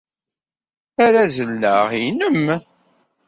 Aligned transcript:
Arazal-a 1.05 1.71
nnem. 2.11 2.45